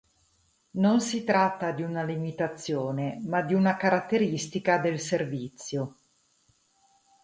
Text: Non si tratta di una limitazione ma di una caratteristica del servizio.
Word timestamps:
Non 0.81 0.99
si 0.99 1.23
tratta 1.23 1.69
di 1.71 1.83
una 1.83 2.01
limitazione 2.01 3.21
ma 3.23 3.43
di 3.43 3.53
una 3.53 3.77
caratteristica 3.77 4.79
del 4.79 4.99
servizio. 4.99 5.95